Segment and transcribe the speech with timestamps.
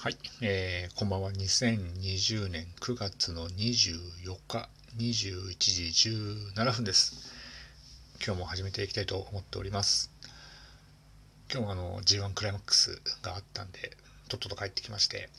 [0.00, 1.32] はい、えー、こんばんは。
[1.32, 6.10] 2020年9月の24日21時
[6.54, 7.16] 17分です。
[8.24, 10.12] 今日も始めていきたいと思っております。
[11.52, 13.96] 今日もあの G1 クライマックスがあったんで、
[14.28, 15.30] とっとと帰ってきまして、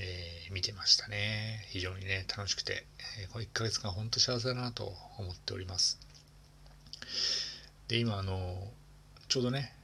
[0.00, 1.64] えー見てましたね。
[1.68, 2.86] 非常にね、楽しくて、
[3.22, 5.96] えーこの1ヶ月間本当幸せだなと思っております。
[7.86, 8.66] で、今あの、
[9.28, 9.77] ちょうどね、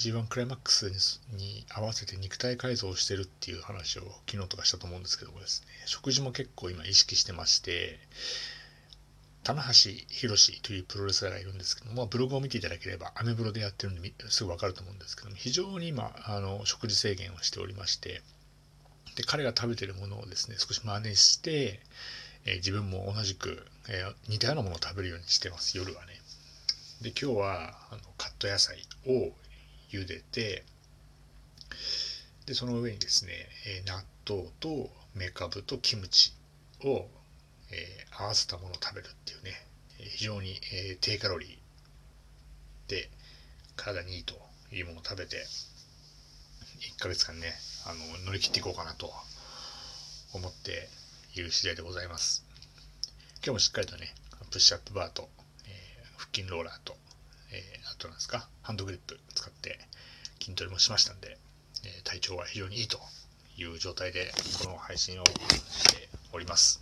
[0.00, 0.90] G1 クライマックス
[1.36, 8.00] に合わせて肉体改造をしてるっていう話を昨日とかしたと思うんですけどもですね、食事も結構今意識してまして、
[9.44, 18.22] 棚橋宏というプロレスラーがいるんですけども、ブログを見ていただければ、アメブロでやってるんですぐわかると思うんですけども、非常に今、あの食事制限をしておりまして、
[19.16, 21.80] で彼が食べてるものをですね、少し真似して、
[22.46, 26.20] えー自分も同じく、えー似たようなものを食べるようにしてます、夜はね。
[27.02, 29.32] で、今日はあのカット野菜を
[29.90, 30.64] 茹でて
[32.46, 33.32] でその上にですね、
[33.66, 36.32] えー納豆とメカブとキムチ
[36.84, 37.08] を、
[37.70, 39.52] えー合わせたものを食べるっていうね
[39.98, 43.08] 非常に、えー低カロリーで
[43.76, 44.34] 体にいいと
[44.72, 45.36] いうものを食べて
[46.98, 47.54] 1ヶ月間ね
[47.86, 49.12] あの乗り切っていこうかなと
[50.32, 50.88] 思って
[51.34, 52.44] いる次第でございます。
[53.36, 54.14] 今日もしっかりとね
[54.50, 55.28] プッシュアップバーと、
[55.66, 56.96] えー腹筋ローラーと
[57.52, 59.78] えーあとなんですか、ハンドグリップ使って
[60.40, 61.38] 筋トレもしましたんで、
[61.84, 63.00] えー体調は非常にいいと
[63.56, 66.80] いう状態でこの配信をしております。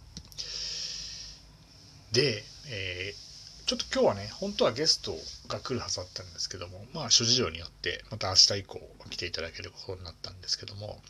[2.12, 3.28] で、えー
[3.68, 5.14] ちょっと今日はね、本当はゲスト
[5.46, 8.80] が来るはずだったんですけども、まあ諸事情によってまた明日以降
[9.10, 11.02] 来ていただけることになったんですけども、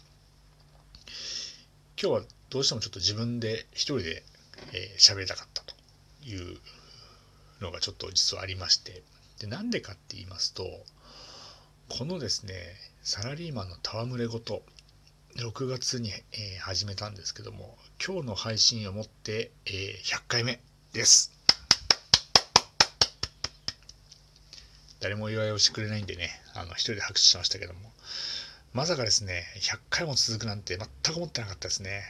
[2.03, 4.25] 今日はどうしてもちょっと自分で一人で
[4.73, 5.77] えー喋りたかったと
[6.25, 6.59] いう
[7.61, 9.05] のがちょっと実はありまして、
[9.39, 10.65] でなんでかって言いますと
[11.89, 12.55] このですね
[13.03, 14.63] サラリーマンの戯れごと
[15.37, 20.61] 6月に、えー始めたんですけども今日の配信をもって、えー100回目
[20.93, 21.33] です。
[25.01, 27.81] 誰も祝いをしてくれないんでねあの一人で拍手しましたけども
[28.73, 32.03] まさかですね100回も続くなんて全く思ってなかったですね。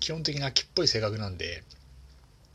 [0.00, 1.62] 基本的な秋っぽい性格なんで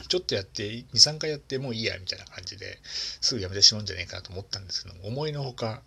[0.07, 5.81] ちょっとやって23回やってもういいやみたいな感じですぐやめてしまうんじゃないかなと思ったんですけど思いのほか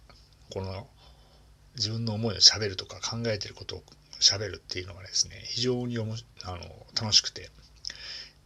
[0.53, 0.88] この
[1.76, 3.82] 自分の思いをしゃべるとか考えてることを
[4.19, 6.59] しゃべるっていうのがですね非常におもあの
[7.00, 7.50] 楽しくて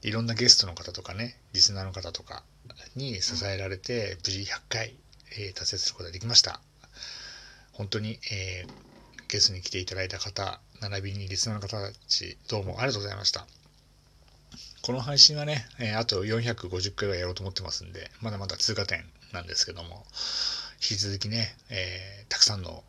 [0.02, 2.44] いろんなゲストの方とかねリスナーの方とか
[2.94, 4.94] に支えられて無事100回、
[5.38, 6.60] えー達成することができました。
[7.72, 8.84] 本当に、えー
[9.26, 13.46] ゲストに来ていただいた方並びにリスナーの方たちどうもありがとうございました。
[14.84, 19.02] この配信はね、えーあと450回はやろうと思ってますんで、まだまだ通過点
[19.32, 20.04] なんですけども、
[20.74, 22.84] 引き続きね、えーたくさんの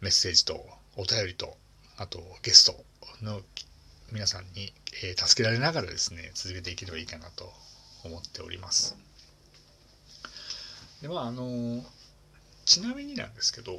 [0.00, 0.66] メッセージと
[0.96, 1.56] お便りと、
[1.96, 2.74] あとゲスト
[3.24, 3.40] の
[4.10, 4.72] 皆さんに、
[5.04, 7.52] えー助けられながらですね、続けていければいいかなと
[8.02, 8.96] 思っております。
[11.02, 11.84] で、まあ、あの
[12.64, 13.78] ちなみになんですけど、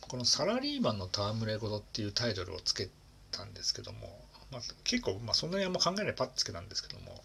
[0.00, 2.88] このサラリーマンの戯れ事っていうタイトルをつけ
[3.32, 7.22] たんですけども、まあ、結構、まあ、そんなにあんま考えないパッつけたんですけども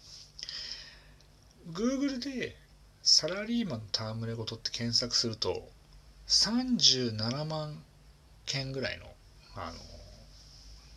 [1.72, 2.56] Google で
[3.02, 5.68] サラリーマンの戯れ事って検索すると
[6.28, 7.82] 37万
[8.46, 9.06] 件ぐらいの
[9.54, 9.78] あの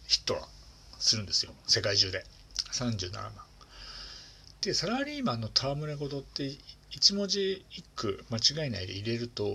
[0.08, 0.48] ヒットが
[1.00, 1.52] するんですよ。
[1.68, 2.24] 世界中で。
[2.72, 3.32] 37万。
[4.62, 6.52] でサラリーマンの戯れ事って
[6.92, 9.46] 1文字1句間違いないで入れると、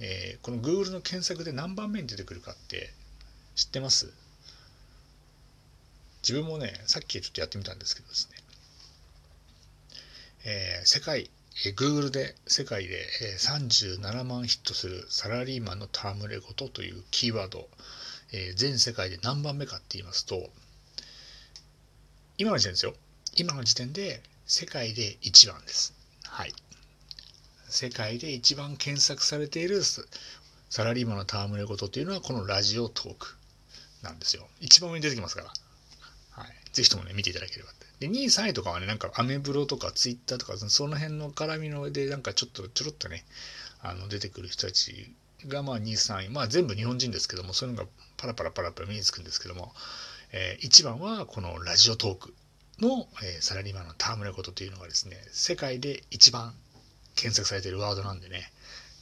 [0.00, 2.92] えーこの Google の検索で何番目に出てくるかって
[3.54, 4.12] 知ってます？
[6.26, 8.36] 自分もね、さっきちょっとやってみたんですけどですね、
[10.46, 11.30] えー世界、
[11.66, 17.68] えー Google で世界で、えー37万ヒットするサラリーマンの戯れ事というキーワード、
[18.32, 20.48] えー全世界で何番目かって言いますと、
[22.38, 22.94] 今の時点ですよ。
[23.36, 25.92] 今の時点で世界で1番です。
[26.24, 26.54] はい。
[27.68, 33.36] 世界で一番検索されているサラリーマンの戯れ事というのはこのラジオトーク
[34.02, 34.48] なんですよ。
[34.60, 35.52] 一番上に出てきますから。
[36.74, 37.86] ぜひともね、見ていただければって。
[38.00, 43.24] で、2位、3位とかはね、なんかアメブロとかツイッターとか、その辺の絡みの上で、なんかちょっと、ちょろっとね、
[43.80, 45.14] あの出てくる人たち
[45.46, 49.72] が、まあ2位、3位、まあ全部日本人ですけども、そういうのがパラパラパラパラ目につくんですけども、
[50.32, 52.34] えー、1番はこのラジオトーク
[52.80, 56.54] の、えーサラリーマンの戯れ事というのがですね、世界で一番
[57.14, 58.52] 検索されているワードなんでね、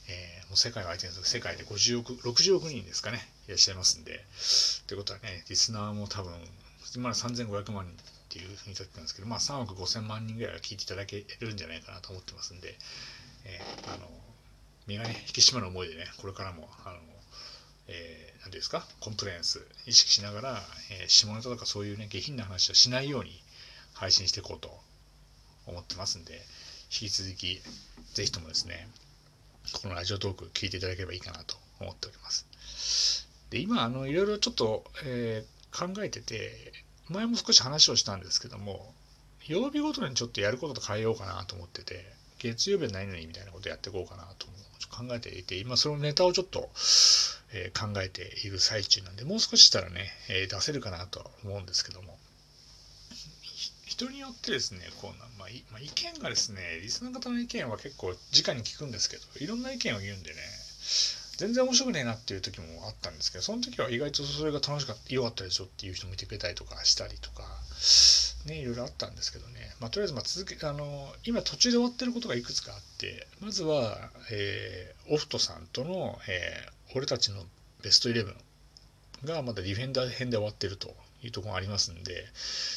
[0.07, 4.23] えーもう世界を相手にする世界で50億、60億人ですかね、いらっしゃいますんで、
[4.85, 6.31] ということはね、リスナーも多分、
[6.95, 7.95] 今の3500万人っ
[8.29, 12.75] ていうふうに言ったんですけど、まあ3億5000万人ぐらいは聞いていただけるんじゃないかなと思ってますんで、
[13.45, 14.07] えーあの、
[14.87, 16.99] 身がね、引き締まる思いでね、これからも、あの、
[17.87, 20.61] えー、何ですかコンプライアンス意識しながら、
[21.01, 23.31] えー、下ネタとかそういうね下品な話をしないように
[23.93, 24.69] 配信していこうと
[25.67, 26.33] 思ってますんで
[26.85, 27.61] 引き続き
[28.13, 28.87] ぜひともですね
[29.81, 33.27] このラジオトーク聞いていただければいいかなと思っております。
[33.49, 36.73] で今あのいろいろちょっと、えー、考えてて
[37.09, 38.93] 前も少し話をしたんですけども
[39.47, 42.05] 曜日ごとにちょっとやることと変えようかなと思ってて
[42.39, 44.47] 月曜日は何々みたいなことやっていこうかなと
[44.89, 46.69] 考えていて今そのネタをちょっと
[47.53, 52.17] えー、考えている最中なんで、もう少ししたらね、えー、出せるかなとは思うんですけども、
[53.85, 60.39] 人によってですね、こうなまあまあ、意見がですね、リスナー方の意見は結構直に聞くんですけど、いろんな意見を言うんでね、
[61.43, 67.43] 全然面白くねえなっていう時もあったんですけど、その時は意外とそれが楽しかった、良かったでしょっていう人もいてくれたりとかしたりとか、
[68.45, 77.43] ね、いろいろあったんですけどね、まあ、とりあえずま続け、あの、今途中で終わってることがいくつかあって、まずは、えー、オフトさんとの、えー、俺たちの
[77.81, 78.35] ベストイレブン
[79.25, 82.25] がまだディフェンダー編で終わってるというところがありますんで、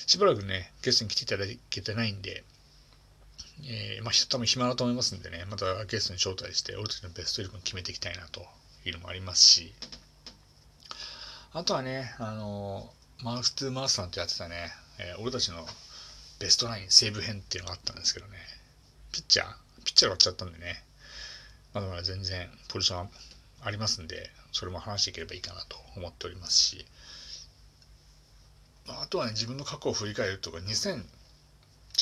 [0.08, 2.42] しばらくね、ゲストに来ていただけてないんで、
[3.68, 8.46] えー、まあ、多分暇だと思いますんでね、またゲストに招待して、俺たちのベストイレブン決めていきたいなと
[8.84, 9.74] いうのもありますし、
[11.52, 12.92] あとはね、あの、
[13.22, 15.66] マウス2マウスさんとやってたね、えー、俺たちの
[16.38, 18.36] ベストナインセーブ編っていうのがあったんですけどね、
[19.12, 19.46] ピッチャー、
[19.84, 20.84] ピッチャーが終わっちゃったんでね、
[21.72, 23.10] まだまだ全然ポジション
[23.62, 26.86] ありますんで、それも話していければいいかなと思っておりますし、
[28.88, 31.02] あとはね、自分の過去を振り返るとか、2000、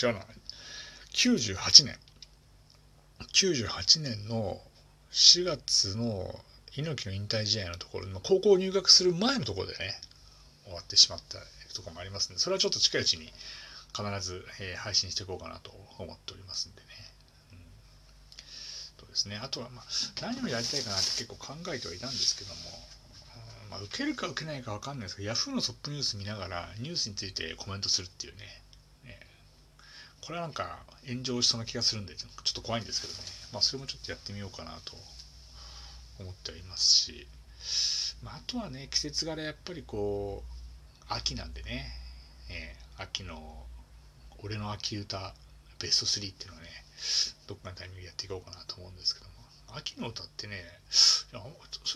[0.03, 0.27] 違うな、
[1.15, 1.97] 98年、
[3.33, 4.61] 98年の
[5.13, 6.35] 4月の
[6.77, 9.95] 猪木の引退試合のところ、高校入学する前のところでね、
[10.65, 11.39] 終わってしまった
[11.73, 13.33] ところもありますので、それはちょっと近いうちに
[13.97, 15.71] 必ず、えー、配信していこうかなと
[16.01, 16.89] 思っておりますんでね。
[17.53, 17.59] うん、
[18.97, 19.39] とですね。
[19.41, 19.85] あとは、まあ、
[20.21, 22.61] 何をやりたいかなって結構考えてはいたんですけども、
[23.71, 28.64] まあ、受けるか受けないか分かんないですけど Yahoo のトップニュース見ながらニュースについてコメントするっていうね
[30.27, 33.19] これはなんか炎上しそうな気がするんでちょっと怖いんですけどね、
[33.53, 34.97] まあ、それもちょっとやってみようかなと
[36.19, 37.27] 思っておりますし、
[38.23, 41.87] まあ、あとはね季節柄やっぱりこう秋なんでね、
[42.51, 43.67] えー、秋の
[44.43, 45.35] 俺の秋歌
[45.79, 46.69] ベスト3っていうのはね
[47.47, 49.35] どっかのタイミングでやっていこうかなと思うんですけども。
[49.77, 51.27] 秋の歌ってねそ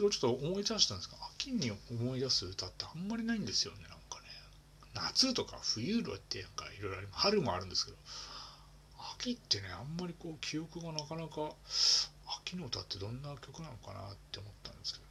[0.02, 3.97] れをちょっと思い出したんですが秋に思い出す歌ってあんまりないんですよねなんかね。
[5.04, 7.98] 夏とか冬ってなんかいろいろあります春もあるんですけど
[9.14, 11.52] 秋ってねあんまりこう記憶がなかなか
[12.44, 15.08] 秋の歌ってどんな曲なのかなって思ったんですけどね。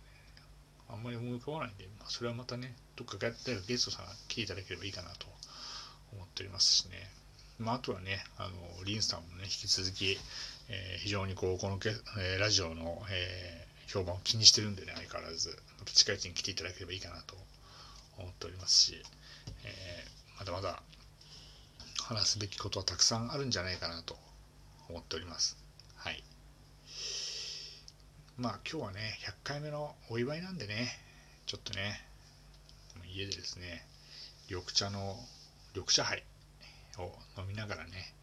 [0.89, 5.27] あんまり思い浮かばないんで、まあ、それはまたねどっか誰かゲストさんが来ていただければいいかなと
[6.13, 7.09] 思っておりますしね。
[7.59, 10.17] まあ、あとはね、あのリンさんもね、引き続き、
[10.69, 17.35] えー、非常にこうこのけ、えー、ラジオの、えー、評判を気にしてるんでね、相変わらず、また近いうちに来ていただければいいかなと
[18.19, 19.03] 思っておりますし、
[19.63, 20.05] え
[20.39, 20.81] まだまだ
[22.03, 24.17] 話すべきことはたくさんあるんじゃないかなと
[24.89, 25.57] 思っております。
[25.95, 26.23] はい。
[28.37, 30.89] まあ今日はね、100回目のお祝いなんでね、
[31.47, 32.05] ちょっとね、
[33.13, 33.85] 家でですね、
[34.49, 35.17] 緑茶の
[35.73, 36.23] 緑茶杯
[36.97, 38.13] を飲みながらね、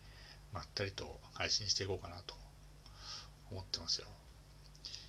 [0.52, 2.34] まったりと配信していこうかなと
[3.50, 4.06] 思ってますよ。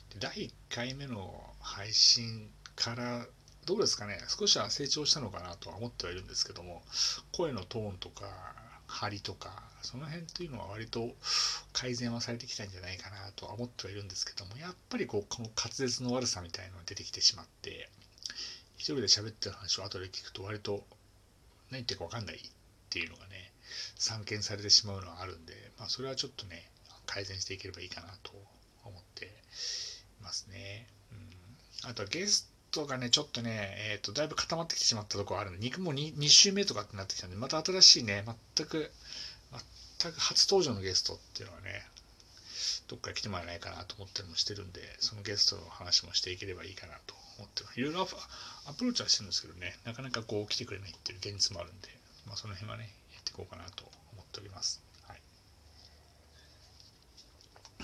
[0.09, 3.27] で第1回目の配信から
[3.65, 6.84] どうですかね少しは成長したのかなとは思ってはいるんですけども
[7.31, 8.25] 声のトーンとか
[8.88, 11.10] 張りとかその辺っていうのは割と
[11.74, 17.89] 改善はされてきたんじゃないかなとは思ってはいるんですけどもやっぱりこうこの滑舌の悪さみたいのが出てきてしまって
[18.77, 20.84] 一人で喋ってる話を後で聞くと割と
[21.72, 22.39] 何言ってるか分かんないっ
[22.89, 23.51] ていうのがね
[23.98, 26.69] 散見されてしまうのはあるんで、まあ、それはちょっとね
[27.05, 28.31] 改善していければいいかなと
[28.84, 29.29] 思ってい
[30.24, 30.88] ますね。
[31.84, 38.24] うん、あとはゲストがねちょっとね、えーと、だいぶ固まってきてしまったところあるんで肉も 2, 2週目とかってなってきたんでまた新しいね
[38.55, 38.91] 全く
[40.01, 41.82] 全く初登場のゲストっていうのはね
[42.88, 51.89] どっか来てもらえないかなと思ったりもしてるんでそのゲストの話もしていければいいかなと思っていろいろアプローチはしてるんですけどねなかなかこう来てくれないっていう現実もあるんで、
[52.27, 54.84] まあ、その辺はねやっていこうかなと思っております。
[55.08, 55.22] はい、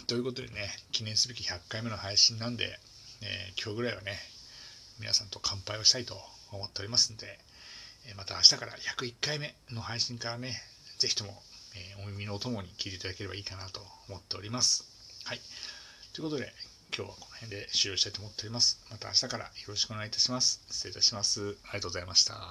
[0.06, 2.80] ということでね、記念すべき100回目の配信なんで、
[3.22, 4.20] えー、今日ぐらいはね、
[5.02, 6.16] 皆さんと乾杯をしたいと
[6.52, 7.40] 思っておりますので、
[8.16, 10.62] また明日から101回目の配信からね、
[11.00, 11.42] ぜひとも、
[11.76, 14.86] え、お耳のお供に聞いていただければいいかなと思っております。
[15.26, 15.42] はい。
[16.14, 16.54] ということで、
[16.96, 18.80] 今日はこの辺で終了したいと思っております。
[18.92, 20.62] また明日からよろしくお願いいたします。
[20.70, 21.42] 失礼いたします。
[21.42, 22.42] ありがとうございました。